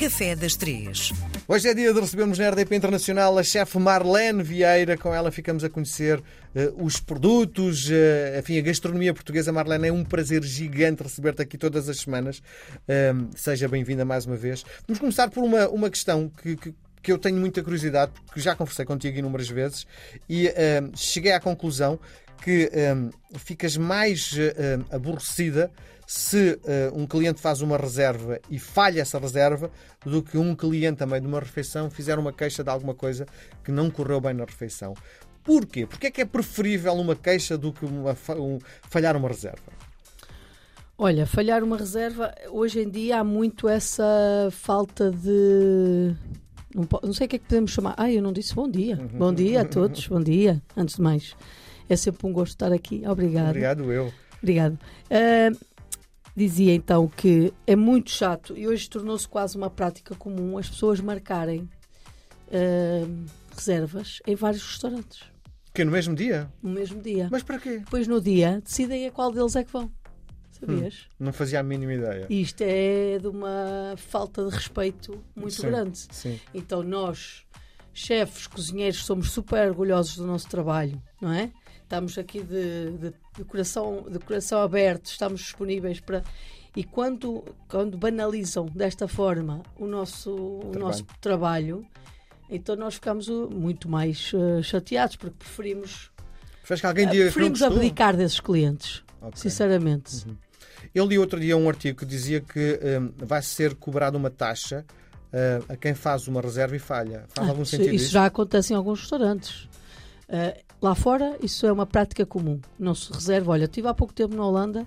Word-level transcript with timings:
Café 0.00 0.34
das 0.34 0.56
Três. 0.56 1.12
Hoje 1.46 1.68
é 1.68 1.74
dia 1.74 1.92
de 1.92 2.00
recebermos 2.00 2.38
na 2.38 2.48
RDP 2.48 2.74
Internacional 2.74 3.36
a 3.36 3.42
chefe 3.42 3.78
Marlene 3.78 4.42
Vieira. 4.42 4.96
Com 4.96 5.14
ela 5.14 5.30
ficamos 5.30 5.62
a 5.62 5.68
conhecer 5.68 6.18
uh, 6.18 6.22
os 6.82 6.98
produtos, 6.98 7.86
uh, 7.90 8.38
enfim, 8.38 8.56
a 8.56 8.62
gastronomia 8.62 9.12
portuguesa. 9.12 9.52
Marlene, 9.52 9.88
é 9.88 9.92
um 9.92 10.02
prazer 10.02 10.42
gigante 10.42 11.02
receber-te 11.02 11.42
aqui 11.42 11.58
todas 11.58 11.86
as 11.86 11.98
semanas. 11.98 12.38
Uh, 12.38 13.28
seja 13.36 13.68
bem-vinda 13.68 14.02
mais 14.02 14.24
uma 14.24 14.38
vez. 14.38 14.64
Vamos 14.88 14.98
começar 14.98 15.28
por 15.28 15.44
uma, 15.44 15.68
uma 15.68 15.90
questão 15.90 16.30
que, 16.30 16.56
que 16.56 16.74
que 17.02 17.10
eu 17.10 17.16
tenho 17.16 17.38
muita 17.38 17.62
curiosidade, 17.62 18.12
porque 18.26 18.40
já 18.40 18.54
conversei 18.54 18.84
contigo 18.84 19.18
inúmeras 19.18 19.48
vezes 19.48 19.86
e 20.28 20.48
uh, 20.48 20.52
cheguei 20.94 21.32
à 21.32 21.40
conclusão 21.40 21.98
que 22.42 22.70
um, 22.96 23.10
ficas 23.38 23.76
mais 23.76 24.32
uh, 24.32 24.84
aborrecida 24.94 25.70
se 26.06 26.54
uh, 26.54 26.98
um 26.98 27.06
cliente 27.06 27.40
faz 27.40 27.60
uma 27.60 27.76
reserva 27.76 28.40
e 28.50 28.58
falha 28.58 29.00
essa 29.00 29.18
reserva 29.18 29.70
do 30.04 30.20
que 30.20 30.36
um 30.36 30.56
cliente, 30.56 31.04
a 31.04 31.06
meio 31.06 31.20
de 31.20 31.28
uma 31.28 31.38
refeição, 31.38 31.88
fizer 31.88 32.18
uma 32.18 32.32
queixa 32.32 32.64
de 32.64 32.70
alguma 32.70 32.94
coisa 32.94 33.26
que 33.62 33.70
não 33.70 33.88
correu 33.88 34.20
bem 34.20 34.34
na 34.34 34.44
refeição. 34.44 34.94
Porquê? 35.44 35.86
Porque 35.86 36.08
é 36.08 36.10
que 36.10 36.20
é 36.20 36.24
preferível 36.24 36.92
uma 36.94 37.14
queixa 37.14 37.56
do 37.56 37.72
que 37.72 37.84
uma, 37.84 38.16
um, 38.36 38.58
falhar 38.88 39.16
uma 39.16 39.28
reserva? 39.28 39.72
Olha, 40.98 41.26
falhar 41.26 41.62
uma 41.62 41.76
reserva, 41.76 42.34
hoje 42.50 42.82
em 42.82 42.90
dia 42.90 43.20
há 43.20 43.24
muito 43.24 43.68
essa 43.68 44.48
falta 44.50 45.10
de. 45.10 46.14
Não, 46.74 46.86
não 47.04 47.12
sei 47.12 47.26
o 47.26 47.30
que 47.30 47.36
é 47.36 47.38
que 47.38 47.46
podemos 47.46 47.70
chamar. 47.70 47.94
Ah, 47.96 48.10
eu 48.10 48.20
não 48.20 48.32
disse 48.32 48.54
bom 48.54 48.68
dia. 48.68 48.98
Uhum. 48.98 49.18
Bom 49.18 49.32
dia 49.32 49.62
a 49.62 49.64
todos, 49.64 50.08
bom 50.08 50.20
dia, 50.20 50.60
antes 50.76 50.96
de 50.96 51.02
mais. 51.02 51.36
É 51.90 51.96
sempre 51.96 52.24
um 52.24 52.32
gosto 52.32 52.52
estar 52.52 52.72
aqui. 52.72 53.02
Obrigado. 53.04 53.48
Obrigado, 53.48 53.92
eu. 53.92 54.14
Obrigado. 54.40 54.78
Uh, 55.10 55.58
dizia 56.36 56.72
então 56.72 57.08
que 57.08 57.52
é 57.66 57.74
muito 57.74 58.12
chato 58.12 58.56
e 58.56 58.68
hoje 58.68 58.88
tornou-se 58.88 59.26
quase 59.26 59.56
uma 59.56 59.68
prática 59.68 60.14
comum 60.14 60.56
as 60.56 60.70
pessoas 60.70 61.00
marcarem 61.00 61.68
uh, 62.46 63.26
reservas 63.56 64.20
em 64.24 64.36
vários 64.36 64.62
restaurantes. 64.62 65.24
Que 65.74 65.84
no 65.84 65.90
mesmo 65.90 66.14
dia? 66.14 66.48
No 66.62 66.70
mesmo 66.70 67.02
dia. 67.02 67.28
Mas 67.28 67.42
para 67.42 67.58
quê? 67.58 67.78
Depois 67.78 68.06
no 68.06 68.20
dia 68.20 68.60
decidem 68.62 69.08
a 69.08 69.10
qual 69.10 69.32
deles 69.32 69.56
é 69.56 69.64
que 69.64 69.72
vão. 69.72 69.90
Sabias? 70.52 71.08
Hum, 71.18 71.24
não 71.24 71.32
fazia 71.32 71.58
a 71.58 71.62
mínima 71.64 71.94
ideia. 71.94 72.26
Isto 72.30 72.62
é 72.62 73.18
de 73.18 73.26
uma 73.26 73.94
falta 73.96 74.44
de 74.44 74.54
respeito 74.54 75.24
muito 75.34 75.54
sim, 75.54 75.66
grande. 75.66 75.98
Sim. 76.10 76.38
Então 76.54 76.84
nós, 76.84 77.44
chefes, 77.92 78.46
cozinheiros, 78.46 79.04
somos 79.04 79.32
super 79.32 79.68
orgulhosos 79.68 80.16
do 80.16 80.26
nosso 80.26 80.48
trabalho, 80.48 81.02
não 81.20 81.32
é? 81.32 81.50
Estamos 81.90 82.16
aqui 82.16 82.40
de, 82.40 82.92
de, 82.92 83.12
de, 83.36 83.44
coração, 83.44 84.06
de 84.08 84.20
coração 84.20 84.62
aberto, 84.62 85.06
estamos 85.06 85.40
disponíveis 85.40 85.98
para. 85.98 86.22
E 86.76 86.84
quando, 86.84 87.44
quando 87.68 87.98
banalizam 87.98 88.66
desta 88.66 89.08
forma 89.08 89.60
o 89.76 89.88
nosso, 89.88 90.32
o 90.32 90.78
nosso 90.78 91.04
trabalho, 91.20 91.84
então 92.48 92.76
nós 92.76 92.94
ficamos 92.94 93.26
uh, 93.26 93.50
muito 93.50 93.88
mais 93.88 94.32
uh, 94.32 94.62
chateados, 94.62 95.16
porque 95.16 95.34
preferimos. 95.36 96.12
que 96.64 96.86
alguém 96.86 97.08
diga 97.08 97.24
preferimos 97.24 97.60
abdicar 97.60 98.16
desses 98.16 98.38
clientes, 98.38 99.02
okay. 99.20 99.32
sinceramente. 99.34 100.28
Uhum. 100.28 100.36
Eu 100.94 101.06
li 101.06 101.18
outro 101.18 101.40
dia 101.40 101.56
um 101.56 101.68
artigo 101.68 101.98
que 101.98 102.06
dizia 102.06 102.40
que 102.40 102.78
um, 103.00 103.26
vai 103.26 103.42
ser 103.42 103.74
cobrada 103.74 104.16
uma 104.16 104.30
taxa 104.30 104.86
uh, 105.32 105.72
a 105.72 105.76
quem 105.76 105.92
faz 105.92 106.28
uma 106.28 106.40
reserva 106.40 106.76
e 106.76 106.78
falha. 106.78 107.24
Faz 107.30 107.48
ah, 107.48 107.50
algum 107.50 107.64
sentido 107.64 107.94
isso? 107.96 108.04
Isso 108.04 108.12
já 108.12 108.26
acontece 108.26 108.72
em 108.72 108.76
alguns 108.76 109.00
restaurantes. 109.00 109.68
Uh, 110.30 110.62
lá 110.80 110.94
fora, 110.94 111.36
isso 111.42 111.66
é 111.66 111.72
uma 111.72 111.84
prática 111.84 112.24
comum. 112.24 112.60
Não 112.78 112.94
se 112.94 113.12
reserva. 113.12 113.50
Olha, 113.50 113.64
estive 113.64 113.88
há 113.88 113.94
pouco 113.94 114.14
tempo 114.14 114.34
na 114.36 114.46
Holanda 114.46 114.86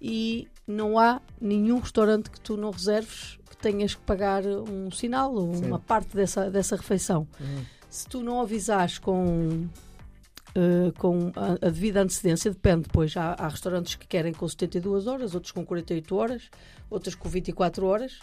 e 0.00 0.46
não 0.66 0.98
há 0.98 1.22
nenhum 1.40 1.78
restaurante 1.78 2.30
que 2.30 2.38
tu 2.38 2.56
não 2.56 2.70
reserves 2.70 3.38
que 3.48 3.56
tenhas 3.56 3.94
que 3.94 4.02
pagar 4.02 4.44
um 4.44 4.90
sinal 4.90 5.34
ou 5.34 5.50
uma 5.56 5.78
parte 5.78 6.14
dessa, 6.14 6.50
dessa 6.50 6.76
refeição. 6.76 7.26
Uhum. 7.40 7.64
Se 7.88 8.06
tu 8.06 8.22
não 8.22 8.40
avisares 8.40 8.98
com, 8.98 9.66
uh, 10.54 10.92
com 10.98 11.32
a, 11.34 11.66
a, 11.66 11.70
devida 11.70 12.02
antecedência, 12.02 12.50
depende 12.50 12.82
depois. 12.82 13.16
Há, 13.16 13.32
há, 13.38 13.48
restaurantes 13.48 13.94
que 13.94 14.06
querem 14.06 14.34
com 14.34 14.46
72 14.46 15.06
horas, 15.06 15.34
outros 15.34 15.52
com 15.52 15.64
48 15.64 16.14
horas, 16.14 16.50
outros 16.90 17.14
com 17.14 17.28
24 17.28 17.86
horas 17.86 18.18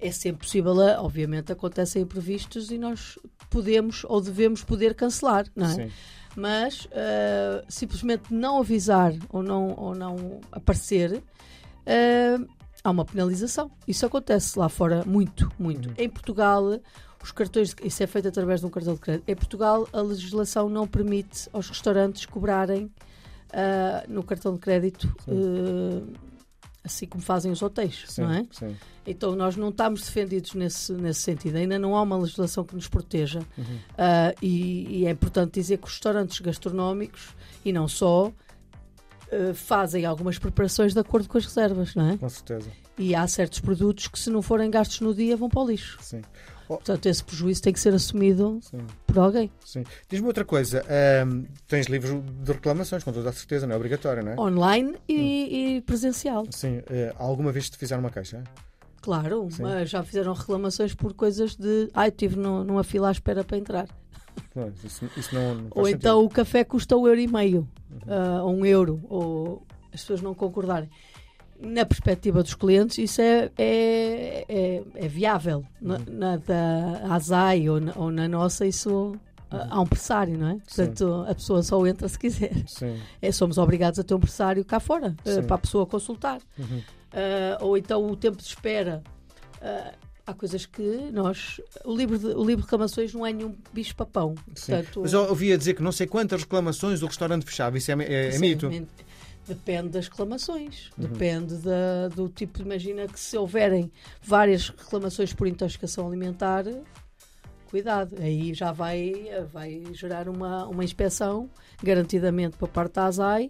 é 0.00 0.10
sempre 0.10 0.46
possível, 0.46 0.74
obviamente 0.98 1.52
acontecem 1.52 2.02
imprevistos 2.02 2.70
e 2.70 2.78
nós 2.78 3.18
podemos 3.50 4.04
ou 4.04 4.20
devemos 4.20 4.62
poder 4.62 4.94
cancelar, 4.94 5.46
não 5.54 5.66
é? 5.66 5.74
Sim. 5.74 5.90
Mas 6.36 6.84
uh, 6.86 7.64
simplesmente 7.68 8.32
não 8.32 8.58
avisar 8.58 9.12
ou 9.30 9.42
não, 9.42 9.74
ou 9.76 9.94
não 9.94 10.40
aparecer, 10.52 11.22
uh, 11.22 12.48
há 12.84 12.90
uma 12.90 13.04
penalização. 13.04 13.70
Isso 13.88 14.04
acontece 14.04 14.58
lá 14.58 14.68
fora 14.68 15.02
muito, 15.06 15.50
muito. 15.58 15.88
Uhum. 15.88 15.94
Em 15.96 16.10
Portugal, 16.10 16.78
os 17.22 17.32
cartões, 17.32 17.74
de, 17.74 17.86
isso 17.86 18.02
é 18.02 18.06
feito 18.06 18.28
através 18.28 18.60
de 18.60 18.66
um 18.66 18.70
cartão 18.70 18.94
de 18.94 19.00
crédito. 19.00 19.28
Em 19.28 19.34
Portugal, 19.34 19.88
a 19.92 20.00
legislação 20.02 20.68
não 20.68 20.86
permite 20.86 21.48
aos 21.52 21.68
restaurantes 21.70 22.26
cobrarem 22.26 22.84
uh, 22.84 24.12
no 24.12 24.22
cartão 24.22 24.52
de 24.52 24.60
crédito 24.60 25.08
assim 26.86 27.06
como 27.06 27.22
fazem 27.22 27.52
os 27.52 27.60
hotéis, 27.60 28.04
sim, 28.06 28.22
não 28.22 28.32
é? 28.32 28.46
Sim. 28.50 28.74
Então 29.06 29.36
nós 29.36 29.56
não 29.56 29.68
estamos 29.68 30.02
defendidos 30.02 30.54
nesse, 30.54 30.92
nesse 30.92 31.20
sentido. 31.20 31.56
Ainda 31.56 31.78
não 31.78 31.94
há 31.94 32.02
uma 32.02 32.16
legislação 32.16 32.64
que 32.64 32.74
nos 32.74 32.88
proteja. 32.88 33.40
Uhum. 33.58 33.64
Uh, 33.64 34.36
e, 34.40 35.00
e, 35.00 35.06
é 35.06 35.10
importante 35.10 35.54
dizer 35.54 35.78
que 35.78 35.86
os 35.86 35.92
restaurantes 35.92 36.40
gastronómicos, 36.40 37.34
e 37.64 37.72
não 37.72 37.86
só, 37.86 38.28
uh, 38.28 39.54
fazem 39.54 40.06
algumas 40.06 40.38
preparações 40.38 40.94
de 40.94 41.00
acordo 41.00 41.28
com 41.28 41.36
as 41.36 41.44
reservas, 41.44 41.94
não 41.94 42.10
é? 42.10 42.16
Com 42.16 42.28
certeza. 42.28 42.70
E 42.96 43.14
há 43.14 43.26
certos 43.26 43.60
produtos 43.60 44.08
que, 44.08 44.18
se 44.18 44.30
não 44.30 44.40
forem 44.40 44.70
gastos 44.70 45.00
no 45.00 45.14
dia, 45.14 45.36
vão 45.36 45.48
para 45.48 45.60
o 45.60 45.66
lixo. 45.66 45.98
Sim. 46.00 46.22
Oh. 46.68 46.76
Portanto, 46.76 47.06
esse 47.06 47.22
prejuízo 47.22 47.62
tem 47.62 47.72
que 47.72 47.80
ser 47.80 47.94
assumido 47.94 48.58
Sim. 48.62 48.78
por 49.06 49.18
alguém. 49.18 49.50
Sim. 49.64 49.84
Diz-me 50.08 50.26
outra 50.26 50.44
coisa. 50.44 50.84
Um, 51.26 51.44
tens 51.68 51.86
livros 51.86 52.22
de 52.42 52.52
reclamações, 52.52 53.04
com 53.04 53.12
toda 53.12 53.30
a 53.30 53.32
certeza, 53.32 53.66
não 53.66 53.74
é 53.74 53.76
obrigatório, 53.76 54.24
não 54.24 54.32
é? 54.32 54.40
Online 54.40 54.96
e, 55.08 55.14
hum. 55.14 55.76
e 55.76 55.80
presencial. 55.82 56.46
Sim. 56.50 56.78
Uh, 56.78 57.14
alguma 57.16 57.52
vez 57.52 57.70
te 57.70 57.78
fizeram 57.78 58.00
uma 58.00 58.10
queixa? 58.10 58.42
Claro, 59.00 59.48
mas 59.60 59.88
já 59.88 60.02
fizeram 60.02 60.32
reclamações 60.32 60.92
por 60.92 61.14
coisas 61.14 61.54
de. 61.54 61.88
Ai, 61.94 62.06
ah, 62.06 62.08
estive 62.08 62.36
numa 62.36 62.82
fila 62.82 63.08
à 63.08 63.12
espera 63.12 63.44
para 63.44 63.56
entrar. 63.56 63.88
Não, 64.52 64.72
isso, 64.82 65.08
isso 65.16 65.34
não, 65.34 65.54
não 65.54 65.66
ou 65.70 65.84
sentido. 65.84 66.00
então 66.00 66.24
o 66.24 66.28
café 66.28 66.64
custa 66.64 66.96
um 66.96 67.06
euro 67.06 67.20
e 67.20 67.28
meio, 67.28 67.68
uhum. 68.04 68.42
uh, 68.42 68.50
um 68.50 68.66
euro, 68.66 69.00
ou 69.08 69.62
as 69.92 70.00
pessoas 70.00 70.20
não 70.20 70.34
concordarem 70.34 70.90
na 71.60 71.84
perspectiva 71.84 72.42
dos 72.42 72.54
clientes, 72.54 72.98
isso 72.98 73.20
é, 73.20 73.50
é, 73.56 74.44
é, 74.48 74.82
é 74.94 75.08
viável. 75.08 75.64
Na, 75.80 75.96
uhum. 75.96 76.04
na, 76.08 76.36
da 76.36 77.14
ASAI 77.14 77.68
ou 77.68 77.80
na, 77.80 77.92
ou 77.96 78.10
na 78.10 78.28
nossa, 78.28 78.66
isso 78.66 78.90
uhum. 78.90 79.18
há 79.50 79.80
um 79.80 79.86
pressário, 79.86 80.38
não 80.38 80.48
é? 80.48 80.56
Portanto, 80.56 81.26
a 81.28 81.34
pessoa 81.34 81.62
só 81.62 81.86
entra 81.86 82.08
se 82.08 82.18
quiser. 82.18 82.52
É, 83.20 83.32
somos 83.32 83.58
obrigados 83.58 83.98
a 83.98 84.04
ter 84.04 84.14
um 84.14 84.20
pressário 84.20 84.64
cá 84.64 84.80
fora, 84.80 85.16
uh, 85.24 85.42
para 85.46 85.56
a 85.56 85.58
pessoa 85.58 85.86
consultar. 85.86 86.40
Uhum. 86.58 86.78
Uh, 86.78 87.64
ou 87.64 87.76
então 87.76 88.04
o 88.06 88.16
tempo 88.16 88.36
de 88.36 88.44
espera. 88.44 89.02
Uh, 89.56 90.06
há 90.26 90.34
coisas 90.34 90.66
que 90.66 91.10
nós. 91.12 91.60
O 91.84 91.96
livro 91.96 92.18
de, 92.18 92.26
o 92.26 92.44
livro 92.44 92.56
de 92.56 92.62
reclamações 92.62 93.14
não 93.14 93.24
é 93.24 93.32
nenhum 93.32 93.54
bicho-papão. 93.72 94.34
Portanto, 94.34 95.00
Mas 95.02 95.12
eu 95.12 95.20
ouvia 95.22 95.56
dizer 95.56 95.74
que 95.74 95.82
não 95.82 95.92
sei 95.92 96.06
quantas 96.06 96.42
reclamações 96.42 97.02
o 97.02 97.06
restaurante 97.06 97.44
fechava. 97.44 97.78
Isso 97.78 97.90
é, 97.92 97.94
é, 98.04 98.34
é 98.34 98.38
mito. 98.38 98.68
Depende 99.46 99.90
das 99.90 100.08
reclamações, 100.08 100.90
uhum. 100.98 101.06
depende 101.06 101.56
da, 101.58 102.08
do 102.08 102.28
tipo. 102.28 102.60
Imagina 102.62 103.06
que 103.06 103.18
se 103.18 103.38
houverem 103.38 103.92
várias 104.20 104.70
reclamações 104.70 105.32
por 105.32 105.46
intoxicação 105.46 106.06
alimentar, 106.06 106.64
cuidado, 107.70 108.16
aí 108.20 108.52
já 108.54 108.72
vai, 108.72 109.28
vai 109.52 109.82
gerar 109.92 110.28
uma, 110.28 110.66
uma 110.66 110.84
inspeção, 110.84 111.48
garantidamente 111.82 112.56
para 112.56 112.66
parte 112.66 112.94
da 112.94 113.04
ASAI, 113.06 113.48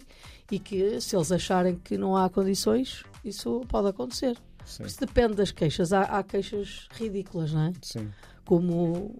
e 0.51 0.59
que 0.59 1.01
se 1.01 1.15
eles 1.15 1.31
acharem 1.31 1.75
que 1.75 1.97
não 1.97 2.15
há 2.15 2.29
condições, 2.29 3.03
isso 3.23 3.61
pode 3.67 3.87
acontecer. 3.87 4.37
Isso 4.85 4.99
depende 4.99 5.35
das 5.35 5.51
queixas. 5.51 5.93
Há, 5.93 6.01
há, 6.01 6.23
queixas 6.23 6.87
ridículas, 6.91 7.53
não 7.53 7.67
é? 7.67 7.73
Sim. 7.81 8.11
Como 8.45 9.15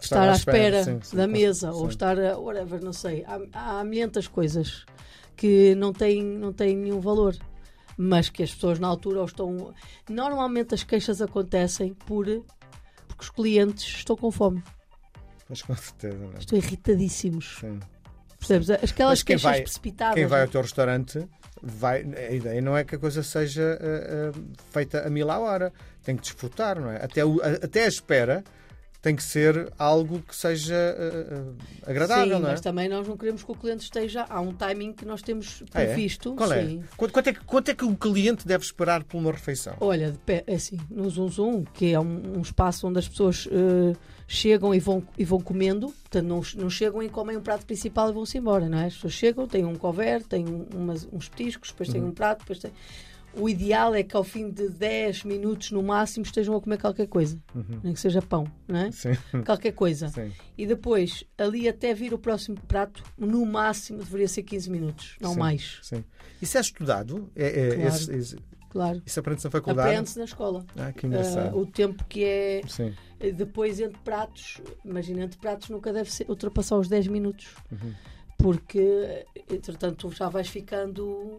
estar, 0.00 0.02
estar 0.02 0.28
à 0.28 0.32
espera, 0.32 0.80
espera 0.80 0.84
sim, 0.84 1.10
sim, 1.10 1.16
da 1.16 1.26
mesa, 1.26 1.72
ou 1.72 1.88
estar, 1.88 2.16
whatever, 2.36 2.82
não 2.82 2.92
sei. 2.92 3.24
Há, 3.24 3.78
há 3.78 3.84
milhentas 3.84 4.26
coisas 4.26 4.84
que 5.40 5.74
não 5.74 5.90
têm, 5.90 6.22
não 6.22 6.52
têm 6.52 6.76
nenhum 6.76 7.00
valor. 7.00 7.34
Mas 7.96 8.28
que 8.28 8.42
as 8.42 8.52
pessoas 8.54 8.78
na 8.78 8.86
altura 8.86 9.24
estão. 9.24 9.74
Normalmente 10.08 10.74
as 10.74 10.84
queixas 10.84 11.22
acontecem 11.22 11.94
por 11.94 12.26
porque 13.06 13.22
os 13.22 13.30
clientes 13.30 13.84
estão 13.84 14.16
com 14.16 14.30
fome. 14.30 14.62
Mas 15.48 15.62
com 15.62 15.74
certeza, 15.74 16.16
não 16.18 16.32
é? 16.32 16.38
Estão 16.38 16.58
irritadíssimos. 16.58 17.56
Sim. 17.58 17.80
Percebes? 18.38 18.70
Aquelas 18.70 19.22
queixas 19.22 19.42
vai, 19.42 19.62
precipitadas. 19.62 20.14
Quem 20.14 20.26
vai 20.26 20.42
ao 20.42 20.48
teu 20.48 20.62
restaurante 20.62 21.26
vai, 21.62 22.02
a 22.02 22.32
ideia 22.32 22.60
não 22.60 22.76
é 22.76 22.84
que 22.84 22.94
a 22.94 22.98
coisa 22.98 23.22
seja 23.22 23.78
uh, 23.80 24.38
uh, 24.38 24.42
feita 24.70 25.06
a 25.06 25.10
mil 25.10 25.30
à 25.30 25.38
hora. 25.38 25.72
Tem 26.02 26.16
que 26.16 26.22
desfrutar, 26.22 26.78
não 26.78 26.90
é? 26.90 27.02
Até, 27.02 27.24
o, 27.24 27.40
a, 27.42 27.64
até 27.64 27.84
a 27.84 27.88
espera 27.88 28.44
tem 29.02 29.16
que 29.16 29.22
ser 29.22 29.72
algo 29.78 30.20
que 30.20 30.36
seja 30.36 30.74
uh, 30.76 31.56
agradável, 31.86 32.36
Sim, 32.36 32.42
não 32.42 32.48
é? 32.48 32.52
mas 32.52 32.60
também 32.60 32.88
nós 32.88 33.08
não 33.08 33.16
queremos 33.16 33.42
que 33.42 33.50
o 33.50 33.54
cliente 33.54 33.82
esteja. 33.84 34.26
Há 34.28 34.40
um 34.40 34.52
timing 34.52 34.92
que 34.92 35.04
nós 35.06 35.22
temos 35.22 35.62
Ah, 35.72 35.80
é? 35.82 35.86
previsto. 35.86 36.34
Qual 36.34 36.52
é? 36.52 36.66
sim. 36.66 36.84
Quanto, 36.96 37.12
quanto 37.12 37.26
é 37.28 37.32
que? 37.32 37.40
Quanto 37.44 37.68
é 37.70 37.74
que 37.74 37.84
o 37.84 37.96
cliente 37.96 38.46
deve 38.46 38.62
esperar 38.64 39.02
por 39.04 39.16
uma 39.18 39.32
refeição? 39.32 39.74
Olha, 39.80 40.12
de 40.12 40.18
pé- 40.18 40.44
é 40.46 40.54
assim, 40.54 40.78
no 40.90 41.08
Zoom 41.08 41.28
Zoom, 41.28 41.64
que 41.72 41.92
é 41.94 41.98
um, 42.00 42.38
um 42.38 42.40
espaço 42.42 42.86
onde 42.86 42.98
as 42.98 43.08
pessoas 43.08 43.48
eh, 43.50 43.96
chegam 44.28 44.74
e 44.74 44.78
vão, 44.78 45.02
e 45.16 45.24
vão 45.24 45.40
comendo, 45.40 45.86
portanto, 45.88 46.26
não, 46.26 46.42
não 46.56 46.68
chegam 46.68 47.02
e 47.02 47.08
comem 47.08 47.36
um 47.38 47.42
prato 47.42 47.64
principal 47.64 48.10
e 48.10 48.12
vão-se 48.12 48.36
embora, 48.36 48.68
não 48.68 48.78
é? 48.78 48.86
As 48.86 48.94
pessoas 48.94 49.14
chegam, 49.14 49.48
têm 49.48 49.64
um 49.64 49.76
cover, 49.76 50.22
têm 50.24 50.46
um- 50.46 50.66
umas- 50.74 51.08
uns 51.10 51.28
petiscos, 51.28 51.70
depois 51.70 51.88
Uhum. 51.88 51.94
têm 51.94 52.04
um 52.04 52.12
prato, 52.12 52.40
depois 52.40 52.58
têm. 52.58 52.70
O 53.34 53.48
ideal 53.48 53.94
é 53.94 54.02
que 54.02 54.16
ao 54.16 54.24
fim 54.24 54.50
de 54.50 54.68
10 54.68 55.22
minutos 55.24 55.70
no 55.70 55.82
máximo 55.82 56.24
estejam 56.24 56.56
a 56.56 56.60
comer 56.60 56.78
qualquer 56.78 57.06
coisa, 57.06 57.38
nem 57.82 57.94
que 57.94 58.00
seja 58.00 58.20
pão, 58.20 58.44
não 58.66 58.78
é? 58.80 58.90
Sim, 58.90 59.10
Qualquer 59.46 59.72
coisa. 59.72 60.08
sim. 60.08 60.32
E 60.58 60.66
depois, 60.66 61.22
ali 61.38 61.68
até 61.68 61.94
vir 61.94 62.12
o 62.12 62.18
próximo 62.18 62.56
prato, 62.66 63.04
no 63.16 63.46
máximo 63.46 63.98
deveria 64.00 64.26
ser 64.26 64.42
15 64.42 64.68
minutos, 64.70 65.16
não 65.20 65.34
Sim. 65.34 65.38
mais. 65.38 65.78
sim. 65.82 66.04
Isso 66.42 66.58
é 66.58 66.60
estudado? 66.60 67.30
É, 67.36 67.46
é- 67.46 67.74
Claro. 67.76 67.88
esse- 67.88 68.12
esse- 68.14 68.36
Claro. 68.70 69.02
isso 69.06 69.20
aprende-se 69.20 69.46
na 69.46 69.50
faculdade? 69.50 69.88
Aprende-se 69.88 70.18
na 70.18 70.24
escola. 70.24 70.66
Ah, 70.76 70.92
que 70.92 71.06
engraçado. 71.06 71.56
o 71.56 71.66
tempo 71.66 72.04
que 72.08 72.24
é 72.24 72.60
Sim. 72.68 72.94
Depois, 73.36 73.78
entre 73.80 73.98
pratos, 74.02 74.60
imagina, 74.84 75.22
entre 75.24 75.38
pratos 75.38 75.68
nunca 75.68 75.92
deve 75.92 76.10
ser, 76.10 76.24
ultrapassar 76.28 76.78
os 76.78 76.88
10 76.88 77.06
minutos. 77.06 77.48
Uhum. 77.70 77.92
Porque, 78.38 79.26
entretanto, 79.50 80.08
tu 80.08 80.16
já 80.16 80.28
vais 80.30 80.48
ficando 80.48 81.38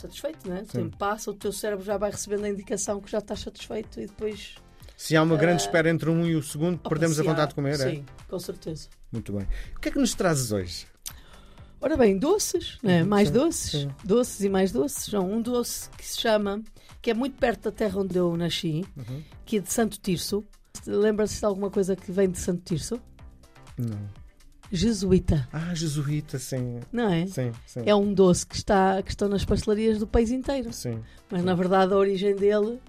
satisfeito, 0.00 0.48
não 0.48 0.56
é? 0.56 0.62
O 0.62 0.66
Sim. 0.66 0.72
tempo 0.84 0.96
passa, 0.96 1.30
o 1.30 1.34
teu 1.34 1.52
cérebro 1.52 1.84
já 1.84 1.96
vai 1.96 2.10
recebendo 2.10 2.44
a 2.44 2.48
indicação 2.48 3.00
que 3.00 3.10
já 3.10 3.18
estás 3.18 3.40
satisfeito 3.40 4.00
e 4.00 4.06
depois. 4.06 4.54
Se 4.96 5.16
há 5.16 5.22
uma 5.22 5.36
grande 5.36 5.62
Ah, 5.62 5.66
espera 5.66 5.90
entre 5.90 6.08
um 6.08 6.24
e 6.26 6.36
o 6.36 6.42
segundo, 6.42 6.78
perdemos 6.78 7.18
a 7.18 7.22
vontade 7.22 7.48
de 7.48 7.54
comer, 7.56 7.74
é? 7.80 7.90
Sim, 7.90 8.04
com 8.28 8.38
certeza. 8.38 8.88
Muito 9.10 9.32
bem. 9.32 9.46
O 9.76 9.80
que 9.80 9.88
é 9.88 9.92
que 9.92 9.98
nos 9.98 10.14
trazes 10.14 10.52
hoje? 10.52 10.86
Ora 11.80 11.96
bem, 11.96 12.16
doces, 12.18 12.78
não 12.82 12.90
é? 12.90 13.02
Uhum, 13.02 13.08
mais 13.08 13.28
sim, 13.28 13.34
doces, 13.34 13.70
sim. 13.70 13.90
doces 14.04 14.40
e 14.40 14.48
mais 14.48 14.72
doces. 14.72 15.04
São 15.06 15.30
um 15.30 15.42
doce 15.42 15.90
que 15.90 16.06
se 16.06 16.18
chama, 16.20 16.62
que 17.02 17.10
é 17.10 17.14
muito 17.14 17.36
perto 17.38 17.64
da 17.64 17.72
terra 17.72 18.00
onde 18.00 18.16
eu 18.16 18.34
nasci, 18.36 18.84
Uhum. 18.96 19.22
que 19.44 19.58
é 19.58 19.60
de 19.60 19.70
Santo 19.72 19.98
Tirso. 20.00 20.42
Lembra-se 20.86 21.40
de 21.40 21.44
alguma 21.44 21.70
coisa 21.70 21.94
que 21.94 22.10
vem 22.10 22.30
de 22.30 22.38
Santo 22.38 22.62
Tirso? 22.64 23.00
Não. 23.76 23.98
Jesuíta, 24.72 25.48
Ah, 25.52 25.74
jesuíta, 25.74 26.38
sim. 26.38 26.80
não 26.92 27.12
é? 27.12 27.26
Sim, 27.26 27.52
sim. 27.66 27.82
É 27.86 27.94
um 27.94 28.12
doce 28.12 28.46
que, 28.46 28.56
está, 28.56 29.02
que 29.02 29.10
estão 29.10 29.28
nas 29.28 29.44
pastelarias 29.44 29.98
do 29.98 30.06
país 30.06 30.30
inteiro. 30.30 30.72
Sim, 30.72 31.00
Mas 31.30 31.44
na 31.44 31.54
verdade 31.54 31.92
a 31.92 31.96
origem 31.96 32.34
dele 32.34 32.80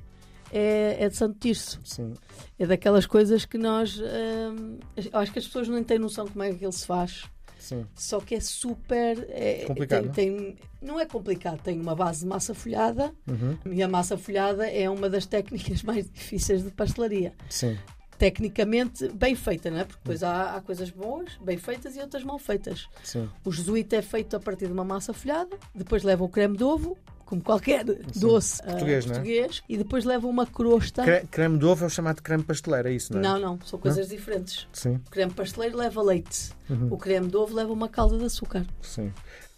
é, 0.51 0.98
é 1.00 1.10
de 1.10 1.16
Santo 1.16 1.38
Tirso. 1.39 1.80
sim. 1.83 2.13
É 2.57 2.66
daquelas 2.66 3.06
coisas 3.06 3.45
que 3.45 3.57
nós. 3.57 4.00
hum, 4.00 4.77
acho 5.13 5.31
que 5.31 5.39
as 5.39 5.45
pessoas 5.45 5.68
não 5.68 5.83
têm 5.83 6.00
noção 6.00 6.25
como 6.27 6.44
é 6.44 6.54
que 6.54 6.63
ele 6.63 6.72
se 6.72 6.86
faz. 6.86 7.24
sim. 7.60 7.86
Só 7.94 8.19
que 8.19 8.36
é 8.36 8.39
super. 8.39 9.25
é- 9.30 9.66
Complicado. 9.68 10.12
Tem, 10.12 10.36
tem- 10.38 10.56
não 10.81 11.00
é 11.00 11.06
complicado, 11.06 11.62
tem 11.62 11.80
uma 11.80 11.95
base 11.95 12.22
de 12.22 12.27
massa 12.27 12.54
folhada 12.54 13.12
Uhum. 13.27 13.57
e 13.74 13.81
a 13.83 13.88
massa 13.88 14.18
folhada 14.18 14.68
é 14.69 14.89
uma 14.89 15.10
das 15.10 15.25
técnicas 15.25 15.81
mais 15.83 16.10
difíceis 16.10 16.63
de 16.63 16.72
pastelaria. 16.72 17.33
Sim. 17.50 17.77
Tecnicamente 18.18 19.08
bem 19.10 19.36
feita, 19.36 19.70
não 19.70 19.80
é? 19.80 19.84
Porque 19.84 20.00
depois 20.04 20.24
há, 20.24 20.56
há 20.56 20.62
coisas 20.62 20.90
boas, 20.90 21.32
bem 21.42 21.58
feitas 21.58 21.96
e 21.96 22.00
outras 22.00 22.24
mal 22.24 22.40
feitas. 22.40 22.88
Sim. 23.04 23.30
O 23.44 23.52
jesuíta 23.52 23.96
é 23.98 24.02
feito 24.02 24.36
a 24.36 24.40
partir 24.40 24.68
de 24.68 24.74
uma 24.74 24.86
massa 24.86 25.14
folhada, 25.14 25.58
depois 25.74 26.04
leva 26.04 26.24
o 26.24 26.30
creme 26.30 26.56
de 26.58 26.64
ovo, 26.64 26.98
como 27.26 27.42
qualquer 27.42 27.84
doce 27.84 28.62
ah, 28.64 28.68
Português, 28.72 29.06
não 29.06 29.12
é? 29.12 29.16
português, 29.16 29.64
e 29.68 29.78
depois 29.78 30.06
leva 30.06 30.28
uma 30.28 30.46
crosta. 30.46 31.04
Cre- 31.04 31.26
Creme 31.30 31.58
de 31.58 31.66
ovo 31.66 31.84
é 31.84 31.88
o 31.88 31.90
chamado 31.90 32.22
creme 32.22 32.44
pasteleiro, 32.44 32.88
é 32.88 32.94
isso, 32.94 33.12
não 33.14 33.20
é? 33.20 33.24
Não, 33.24 33.40
não, 33.40 33.60
são 33.66 33.78
coisas 33.80 34.08
diferentes. 34.08 34.68
Sim, 34.72 34.96
O 35.08 35.10
creme 35.10 35.34
pasteleiro 35.34 35.78
leva 35.78 36.02
leite, 36.02 36.52
Uhum. 36.70 36.88
o 36.94 36.98
creme 36.98 37.28
de 37.28 37.36
ovo 37.36 37.54
leva 37.54 37.74
uma 37.74 37.90
calda 37.90 38.18
de 38.18 38.26
açúcar. 38.26 38.66
sim. 38.82 39.12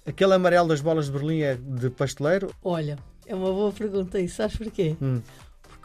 Aquele 0.06 0.34
amarelo 0.34 0.70
das 0.70 0.80
bolas 0.80 1.08
de 1.08 1.12
Berlim 1.12 1.42
é 1.42 1.56
de 1.56 1.90
pasteleiro? 1.90 2.50
Olha, 2.64 2.98
é 3.26 3.36
uma 3.36 3.52
boa 3.52 3.74
pergunta 3.74 4.18
isso, 4.22 4.36
sabes 4.38 4.56
porquê? 4.56 4.96
Hum. 5.02 5.22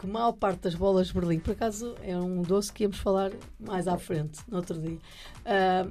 A 0.03 0.07
maior 0.07 0.33
parte 0.33 0.63
das 0.63 0.75
bolas 0.75 1.09
de 1.09 1.15
Berlim, 1.15 1.39
por 1.39 1.53
acaso 1.53 1.95
é 2.03 2.17
um 2.17 2.43
doce 2.43 2.73
que 2.73 2.83
íamos 2.83 2.99
falar 2.99 3.31
mais 3.59 3.87
à 3.87 3.97
frente, 3.97 4.41
no 4.49 4.57
outro 4.57 4.81
dia. 4.81 4.99
Ah, 5.45 5.87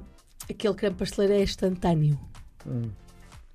aquele 0.50 0.74
creme 0.74 0.96
pasteleiro 0.96 1.32
é 1.34 1.42
instantâneo. 1.42 2.20
Hum. 2.66 2.90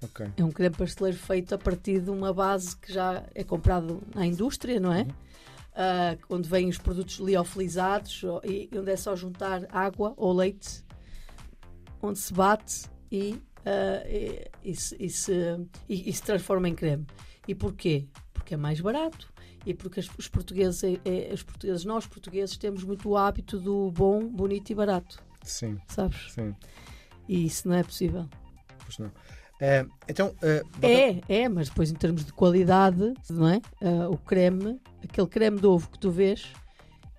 Ok. 0.03 0.27
É 0.35 0.43
um 0.43 0.51
creme 0.51 0.75
pasteleiro 0.75 1.17
feito 1.17 1.53
a 1.53 1.57
partir 1.57 1.99
de 2.01 2.09
uma 2.09 2.33
base 2.33 2.75
que 2.75 2.91
já 2.91 3.23
é 3.35 3.43
comprado 3.43 4.01
na 4.15 4.25
indústria, 4.25 4.79
não 4.79 4.91
é? 4.91 5.01
Uhum. 5.03 5.07
Ah, 5.75 6.17
onde 6.27 6.49
vêm 6.49 6.67
os 6.69 6.79
produtos 6.79 7.17
liofilizados 7.17 8.23
e 8.43 8.67
onde 8.75 8.91
é 8.91 8.97
só 8.97 9.15
juntar 9.15 9.63
água 9.69 10.13
ou 10.17 10.33
leite, 10.33 10.83
onde 12.01 12.17
se 12.17 12.33
bate 12.33 12.85
e, 13.11 13.39
ah, 13.63 14.03
e, 14.09 14.49
e 14.63 14.75
se, 14.75 14.95
e 14.99 15.07
se- 15.07 15.67
se 15.87 16.23
transforma 16.23 16.67
em 16.67 16.73
creme. 16.73 17.05
E 17.47 17.53
porquê? 17.53 18.07
Porque 18.33 18.55
é 18.55 18.57
mais 18.57 18.81
barato 18.81 19.31
e 19.67 19.73
porque 19.73 19.99
os 19.99 20.27
portugueses, 20.29 20.81
é- 20.81 20.99
é- 21.03 21.33
os 21.33 21.43
portugueses, 21.43 21.83
nós 21.83 22.07
portugueses 22.07 22.55
temos 22.55 22.85
muito 22.85 23.09
o 23.09 23.17
hábito 23.17 23.59
do 23.59 23.91
bom, 23.91 24.25
bonito 24.25 24.69
e 24.69 24.75
barato, 24.75 25.21
Sim, 25.43 25.77
sabes? 25.89 26.31
sim. 26.31 26.55
E 27.27 27.45
isso 27.45 27.67
não 27.67 27.75
é 27.75 27.83
possível. 27.83 28.25
Pois 28.85 28.97
não. 28.97 29.11
Eh, 29.59 29.85
então, 30.07 30.33
eh, 30.41 30.63
É, 30.81 31.41
é, 31.41 31.49
mas 31.49 31.67
depois 31.67 31.91
em 31.91 31.95
termos 31.95 32.23
de 32.23 32.31
qualidade, 32.31 33.13
não 33.29 33.49
é? 33.49 33.59
Ah, 33.81 34.07
o 34.09 34.17
creme, 34.17 34.79
aquele 35.03 35.27
creme 35.27 35.59
de 35.59 35.67
ovo 35.67 35.89
que 35.89 35.99
tu 35.99 36.09
vês, 36.11 36.53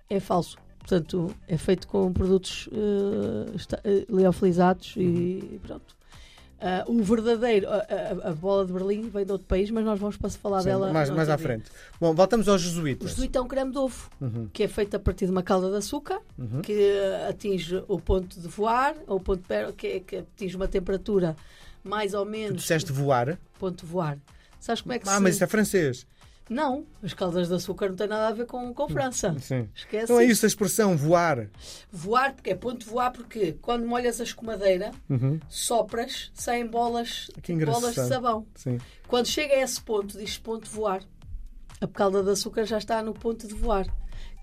é 0.08 0.18
falso. 0.18 0.56
Portanto, 0.78 1.34
é 1.46 1.58
feito 1.58 1.86
com 1.86 2.10
produtos 2.14 2.66
eh, 2.72 3.80
eh, 3.84 4.06
liofilizados 4.08 4.94
e 4.96 5.60
pronto. 5.62 5.97
Ah, 6.60 6.84
o 6.88 7.00
verdadeiro, 7.04 7.68
a, 7.68 7.76
a- 7.76 8.30
a 8.30 8.32
bola 8.32 8.66
de 8.66 8.72
Berlim 8.72 9.08
vem 9.10 9.24
de 9.24 9.30
outro 9.30 9.46
país, 9.46 9.70
mas 9.70 9.84
nós 9.84 9.98
vamos 10.00 10.16
para 10.16 10.28
falar 10.30 10.60
sim, 10.60 10.66
dela 10.68 10.92
mais, 10.92 11.08
mais 11.10 11.28
à 11.28 11.36
dia. 11.36 11.46
frente. 11.46 11.70
Bom, 12.00 12.12
voltamos 12.12 12.48
aos 12.48 12.60
O 12.60 12.64
jesuítas. 12.64 13.10
jesuíta 13.10 13.38
é 13.38 13.42
um 13.42 13.46
creme 13.46 13.70
de 13.70 13.78
ovo, 13.78 14.10
Uhum, 14.20 14.48
que 14.52 14.64
é 14.64 14.68
feito 14.68 14.96
a 14.96 14.98
partir 14.98 15.26
de 15.26 15.30
uma 15.30 15.42
calda 15.42 15.70
de 15.70 15.76
açúcar, 15.76 16.20
uhum. 16.36 16.60
que 16.60 16.92
atinge 17.28 17.84
o 17.86 18.00
ponto 18.00 18.40
de 18.40 18.48
voar, 18.48 18.96
ou 19.06 19.18
o 19.18 19.20
ponto 19.20 19.40
de 19.46 19.72
que, 19.74 19.86
é- 19.86 20.00
que 20.00 20.16
atinge 20.16 20.56
uma 20.56 20.66
temperatura 20.66 21.36
mais 21.84 22.12
ou 22.12 22.24
Tu 22.24 22.30
menos 22.30 22.60
disseste 22.60 22.90
voar? 22.90 23.38
ponto 23.60 23.84
de 23.84 23.90
voar. 23.92 24.18
Sabes 24.58 24.80
como 24.82 24.92
é 24.94 24.98
que 24.98 25.08
Ah, 25.08 25.14
se... 25.16 25.22
mas 25.22 25.36
isso 25.36 25.44
é 25.44 25.46
francês. 25.46 26.06
Não, 26.48 26.86
as 27.02 27.12
caldas 27.12 27.48
de 27.48 27.54
açúcar 27.54 27.90
não 27.90 27.96
têm 27.96 28.06
nada 28.08 28.28
a 28.28 28.32
ver 28.32 28.46
com, 28.46 28.72
com 28.72 28.88
França. 28.88 29.36
Sim. 29.38 29.68
Esquece. 29.74 30.04
Então 30.04 30.18
é 30.18 30.24
isso 30.24 30.46
a 30.46 30.48
expressão 30.48 30.96
voar. 30.96 31.48
Voar, 31.92 32.32
porque 32.34 32.50
é 32.50 32.54
ponto 32.54 32.78
de 32.78 32.86
voar, 32.86 33.10
porque 33.12 33.52
quando 33.60 33.86
molhas 33.86 34.20
a 34.20 34.24
escumadeira, 34.24 34.90
Uhum. 35.10 35.38
sopras, 35.48 36.30
saem 36.34 36.66
bolas, 36.66 37.30
Que 37.42 37.54
bolas 37.64 37.94
de 37.94 38.06
sabão. 38.08 38.46
Sim. 38.54 38.78
Quando 39.06 39.26
chega 39.26 39.54
a 39.54 39.60
esse 39.60 39.80
ponto, 39.82 40.16
diz 40.16 40.38
ponto 40.38 40.64
de 40.64 40.70
voar. 40.70 41.02
A 41.80 41.86
calda 41.86 42.22
de 42.22 42.30
açúcar 42.30 42.64
já 42.64 42.78
está 42.78 43.02
no 43.02 43.12
ponto 43.12 43.46
de 43.46 43.54
voar. 43.54 43.86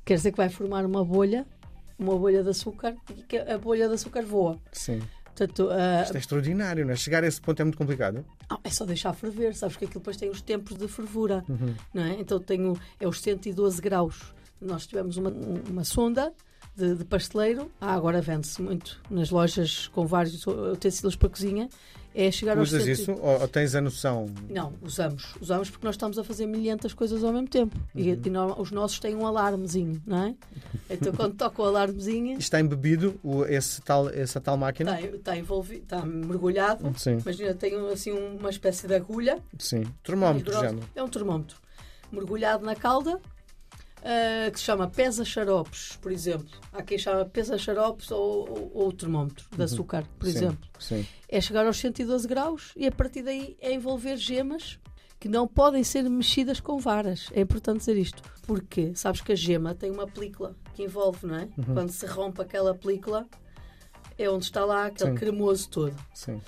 Quer 0.06 0.16
dizer 0.16 0.32
que 0.32 0.38
vai 0.38 0.50
formar 0.50 0.86
uma 0.86 1.04
bolha, 1.04 1.46
uma 1.98 2.18
bolha 2.18 2.44
de 2.44 2.50
açúcar, 2.50 2.96
e 3.18 3.24
que 3.24 3.38
a 3.38 3.58
bolha 3.58 3.88
de 3.88 3.96
açúcar 3.96 4.22
voa. 4.24 4.60
Sim. 4.72 5.02
Portanto, 5.36 5.70
ah, 5.70 6.04
Isto 6.04 6.16
é 6.16 6.20
extraordinário, 6.20 6.86
não 6.86 6.94
é? 6.94 6.96
Chegar 6.96 7.24
a 7.24 7.28
esse 7.28 7.42
ponto 7.42 7.60
é 7.60 7.66
muito 7.66 7.78
complicado. 7.78 8.24
É 8.64 8.70
só 8.70 8.86
deixar 8.86 9.12
ferver, 9.14 9.54
sabes 9.54 9.76
que 9.76 9.84
aquilo 9.86 10.00
depois 10.00 10.16
tem 10.16 10.30
os 10.30 10.42
tempos 10.42 10.78
de 10.78 10.88
fervura, 10.88 11.44
Uhum. 11.50 11.76
não 11.94 12.04
é? 12.04 12.12
Então 12.20 12.40
tenho, 12.40 12.80
é 13.00 13.08
os 13.08 13.20
112 13.22 13.82
graus. 13.82 14.34
Nós 14.62 14.88
tivemos 14.88 15.18
uma, 15.18 15.30
uma 15.70 15.84
sonda 15.84 16.32
de, 16.76 16.96
de 16.96 17.06
pasteleiro, 17.06 17.72
ah, 17.80 17.94
agora 17.94 18.22
vende-se 18.22 18.62
muito 18.62 19.02
nas 19.10 19.30
lojas 19.30 19.88
com 19.88 20.06
vários 20.06 20.46
utensílios 20.46 21.16
para 21.16 21.30
cozinha, 21.30 21.70
é 22.14 22.32
chegar 22.32 22.58
aos 22.58 22.70
Usas 22.70 22.84
100 22.84 22.92
isso 22.94 23.12
ou, 23.14 23.42
ou 23.42 23.48
tens 23.48 23.76
a 23.76 23.82
noção? 23.82 24.28
Não, 24.50 24.74
usamos. 24.82 25.36
Usamos 25.42 25.70
porque 25.70 25.86
nós 25.86 25.96
estamos 25.96 26.18
a 26.18 26.24
fazer 26.24 26.46
milhentas 26.46 26.94
coisas 26.94 27.24
ao 27.26 27.34
mesmo 27.34 27.48
tempo. 27.50 27.76
E, 27.94 28.12
Uhum. 28.12 28.22
e 28.26 28.30
nó- 28.30 28.56
os 28.58 28.72
nossos 28.72 29.00
têm 29.00 29.16
um 29.16 29.28
alarmezinho, 29.28 30.02
não 30.08 30.24
é? 30.28 30.36
Então 30.90 31.12
quando 31.14 31.36
toca 31.36 31.62
o 31.62 31.66
alarmezinho, 31.66 32.38
Está 32.40 32.60
embebido 32.60 33.20
o- 33.24 33.44
esse 33.46 33.82
tal, 33.82 34.08
essa 34.10 34.40
tal 34.40 34.56
máquina? 34.56 34.96
está, 35.00 35.16
está 35.16 35.38
envolvido, 35.38 35.84
está 35.84 36.06
mergulhado. 36.06 36.90
Sim, 36.98 37.18
Imagina, 37.18 37.54
tem 37.54 37.76
assim 37.92 38.12
uma 38.12 38.50
espécie 38.50 38.88
de 38.88 38.96
agulha 38.96 39.40
sim. 39.60 39.84
Termómetro. 40.04 40.54
É 40.96 41.04
um 41.04 41.10
termómetro 41.10 41.58
mergulhado 42.12 42.64
na 42.66 42.76
calda 42.76 43.20
ah, 44.06 44.52
que 44.52 44.60
se 44.60 44.66
chama 44.66 44.88
pesa-xaropes, 44.88 45.98
por 46.00 46.12
exemplo. 46.12 46.48
Há 46.72 46.84
quem 46.84 46.96
chama 46.96 47.26
pesa-xaropes 47.26 48.12
ou, 48.12 48.48
ou, 48.48 48.72
ou 48.76 48.88
o 48.90 48.94
termómetro 48.94 49.48
de 49.56 49.64
açúcar, 49.64 50.06
por 50.20 50.28
Uhum. 50.28 50.32
Sim, 50.32 50.38
exemplo. 50.38 50.70
Sim. 50.80 51.08
É 51.28 51.42
chegar 51.42 51.66
aos 51.66 51.78
112 51.78 52.28
graus 52.28 52.72
e 52.76 52.86
a 52.86 52.92
partir 52.92 53.24
daí 53.24 53.58
é 53.60 53.74
envolver 53.74 54.16
gemas 54.18 54.80
que 55.20 55.28
não 55.28 55.48
podem 55.48 55.84
ser 55.84 56.04
mexidas 56.04 56.60
com 56.60 56.78
varas. 56.78 57.30
É 57.34 57.42
importante 57.42 57.80
dizer 57.80 57.98
isto. 57.98 58.22
Porque 58.46 58.94
sabes 58.94 59.22
que 59.22 59.32
a 59.32 59.36
gema 59.36 59.74
tem 59.74 59.90
uma 59.90 60.06
película 60.06 60.56
que 60.76 60.84
envolve, 60.84 61.26
não 61.26 61.36
é? 61.36 61.50
Uhum. 61.58 61.74
Quando 61.74 61.90
se 61.90 62.06
rompe 62.06 62.42
aquela 62.44 62.76
película, 62.76 63.26
é 64.20 64.30
onde 64.30 64.46
está 64.46 64.64
lá 64.64 64.86
aquele 64.86 65.12
Sim. 65.12 65.16
cremoso 65.16 65.68
todo. 65.68 65.96
Sim. 66.14 66.40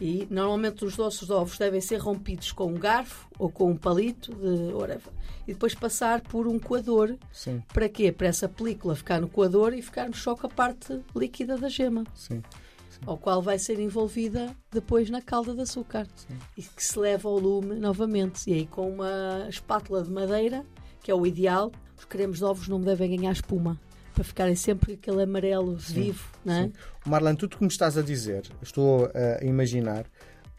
E 0.00 0.26
normalmente 0.30 0.84
os 0.84 0.94
doces 0.94 1.26
de 1.26 1.32
ovos 1.32 1.56
devem 1.58 1.80
ser 1.80 1.96
rompidos 1.96 2.52
com 2.52 2.66
um 2.66 2.74
garfo 2.74 3.28
ou 3.38 3.50
com 3.50 3.70
um 3.70 3.76
palito 3.76 4.34
de 4.34 4.72
whatever. 4.74 5.12
E 5.46 5.52
depois 5.52 5.74
passar 5.74 6.20
por 6.20 6.46
um 6.46 6.58
coador. 6.58 7.16
Sim, 7.32 7.62
Para 7.72 7.88
quê? 7.88 8.12
Para 8.12 8.26
essa 8.26 8.48
película 8.48 8.94
ficar 8.94 9.20
no 9.20 9.28
coador 9.28 9.72
e 9.72 9.80
ficarmos 9.80 10.18
só 10.22 10.34
com 10.34 10.46
a 10.46 10.50
parte 10.50 11.00
líquida 11.14 11.56
da 11.56 11.68
gema, 11.68 12.04
sim. 12.14 12.42
ao 13.06 13.16
qual 13.16 13.40
vai 13.40 13.58
ser 13.58 13.78
envolvida 13.80 14.54
depois 14.70 15.08
na 15.08 15.22
calda 15.22 15.54
de 15.54 15.62
açúcar. 15.62 16.06
E 16.56 16.62
que 16.62 16.84
se 16.84 16.98
leva 16.98 17.28
ao 17.28 17.38
lume 17.38 17.76
novamente. 17.76 18.50
E 18.50 18.54
aí 18.54 18.66
com 18.66 18.90
uma 18.90 19.46
espátula 19.48 20.02
de 20.02 20.10
madeira, 20.10 20.64
que 21.02 21.10
é 21.10 21.14
o 21.14 21.26
ideal, 21.26 21.72
os 21.96 22.04
cremes 22.04 22.38
de 22.38 22.44
ovos 22.44 22.68
não 22.68 22.80
devem 22.80 23.16
ganhar 23.16 23.32
espuma. 23.32 23.80
Para 24.16 24.24
ficarem 24.24 24.56
sempre 24.56 24.94
aquele 24.94 25.24
amarelo 25.24 25.76
vivo, 25.76 26.26
não 26.42 26.54
é? 26.54 26.62
Sim. 26.62 26.72
Marlene, 27.04 27.36
tudo 27.36 27.58
como 27.58 27.68
estás 27.68 27.98
a 27.98 28.02
dizer, 28.02 28.44
estou 28.62 29.10
a 29.14 29.44
imaginar, 29.44 30.06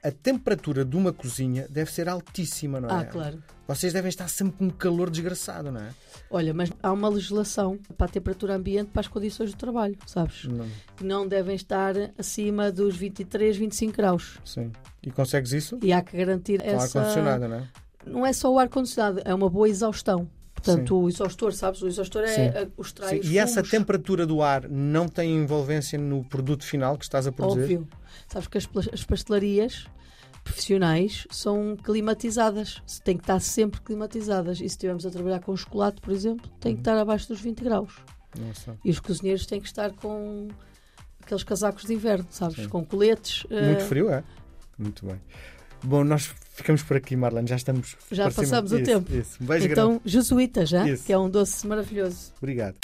a 0.04 0.12
temperatura 0.12 0.86
de 0.86 0.96
uma 0.96 1.12
cozinha 1.12 1.68
deve 1.68 1.92
ser 1.92 2.08
altíssima, 2.08 2.80
não 2.80 2.88
é? 2.88 3.02
Ah, 3.02 3.06
claro. 3.06 3.44
Vocês 3.68 3.92
devem 3.92 4.10
estar 4.10 4.28
sempre 4.28 4.60
com 4.60 4.66
um 4.66 4.70
calor 4.70 5.10
desgraçado, 5.10 5.72
não 5.72 5.82
é? 5.82 5.90
Olha, 6.30 6.54
mas 6.54 6.72
há 6.84 6.92
uma 6.92 7.10
legislação 7.10 7.80
para 7.98 8.06
a 8.06 8.10
temperatura 8.10 8.56
ambiente 8.56 8.92
para 8.92 9.00
as 9.00 9.08
condições 9.08 9.52
do 9.52 9.58
trabalho, 9.58 9.98
sabes? 10.06 10.46
Não. 10.46 10.68
Que 10.96 11.04
não 11.04 11.28
devem 11.28 11.56
estar 11.56 11.96
acima 12.16 12.72
dos 12.72 12.96
23, 12.96 13.58
25 13.58 13.98
graus. 13.98 14.40
Sim. 14.46 14.72
E 15.02 15.10
consegues 15.10 15.52
isso? 15.52 15.80
E 15.82 15.92
há 15.92 16.04
que 16.04 16.16
garantir 16.16 16.62
Com 16.62 16.70
essa... 16.70 17.00
ar-condicionado, 17.00 17.48
não 17.48 17.56
é? 17.56 17.68
Não 18.06 18.26
é 18.26 18.34
só 18.34 18.54
o 18.54 18.60
ar-condicionado, 18.60 19.20
é 19.26 19.34
uma 19.34 19.50
boa 19.50 19.68
exaustão. 19.68 20.30
Portanto, 20.68 21.00
o 21.02 21.10
exaustor, 21.10 21.54
sabes? 21.54 21.82
O 21.82 21.88
exaustor 21.88 22.24
é 22.24 22.64
a- 22.64 22.68
os 22.78 22.90
Sim. 22.90 22.94
trai 22.96 23.20
os 23.20 23.30
E 23.32 23.38
essa 23.38 23.64
temperatura 23.64 24.26
do 24.26 24.42
ar 24.42 24.68
não 24.70 25.08
tem 25.08 25.36
envolvência 25.36 25.98
no 25.98 26.24
produto 26.24 26.64
final 26.64 26.98
que 26.98 27.04
estás 27.06 27.26
a 27.28 27.32
produzir? 27.32 27.62
Óbvio. 27.78 27.88
Sabes 28.28 28.48
que 28.48 28.58
as, 28.58 28.68
as 28.94 29.04
pastelarias 29.04 29.88
profissionais 30.44 31.28
são 31.30 31.76
climatizadas. 31.76 32.82
Têm 33.04 33.18
que 33.18 33.24
estar 33.24 33.40
sempre 33.40 33.82
climatizadas. 33.82 34.58
E 34.58 34.60
se 34.60 34.66
estivermos 34.66 35.06
a 35.06 35.12
trabalhar 35.12 35.40
com 35.42 35.56
chocolate, 35.56 36.00
por 36.02 36.14
exemplo, 36.14 36.50
tem 36.60 36.74
que 36.74 36.82
estar 36.82 36.98
abaixo 36.98 37.28
dos 37.28 37.42
20 37.42 37.64
graus. 37.64 37.94
Nossa. 38.40 38.78
E 38.84 38.90
os 38.90 39.00
cozinheiros 39.00 39.46
têm 39.46 39.60
que 39.60 39.68
estar 39.68 39.92
com 39.94 40.48
aqueles 41.22 41.44
casacos 41.44 41.84
de 41.84 41.94
inverno, 41.94 42.26
sabes? 42.30 42.56
Sim. 42.58 42.70
Com 42.70 42.86
coletes. 42.86 43.44
Muito 43.50 43.82
eh, 43.82 43.86
frio, 43.86 44.10
é? 44.10 44.24
Muito 44.78 45.06
bem. 45.06 45.20
Bom, 45.84 46.04
nós 46.04 46.34
ficamos 46.58 46.84
por 46.84 46.98
aqui, 46.98 47.16
Marlene. 47.16 47.48
Já 47.48 47.56
estamos. 47.56 47.96
Já 48.12 48.30
passamos 48.30 48.72
o 48.72 48.76
Isso, 48.76 48.86
tempo. 48.86 49.16
Isso. 49.16 49.38
Um 49.42 49.46
beijo 49.46 49.68
grande. 49.68 49.72
Então, 49.72 50.02
jesuíta 50.04 50.66
já, 50.66 50.88
Isso. 50.88 51.04
que 51.06 51.14
é 51.14 51.18
um 51.18 51.30
doce 51.30 51.66
maravilhoso. 51.66 52.34
Obrigado. 52.42 52.76